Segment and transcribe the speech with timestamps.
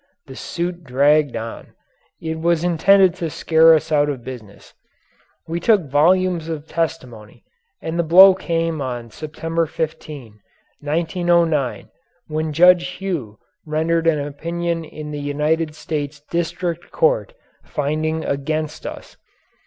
[0.25, 1.75] The suit dragged on.
[2.19, 4.73] It was intended to scare us out of business.
[5.47, 7.43] We took volumes of testimony,
[7.83, 10.39] and the blow came on September 15,
[10.79, 11.89] 1909,
[12.25, 17.33] when Judge Hough rendered an opinion in the United States District Court
[17.63, 19.17] finding against us.